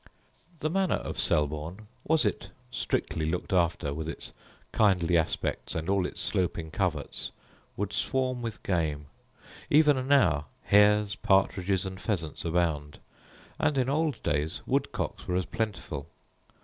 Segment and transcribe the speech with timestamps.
[0.61, 4.33] The manor of Selborne, was it strictly looked after, with its
[4.71, 7.29] kindly aspects, and all its sloping coverts,
[7.77, 9.05] would swarm with game;
[9.69, 12.97] even now hares, partridges, and pheasants abound;
[13.59, 16.07] and in old days woodcocks were as plentiful.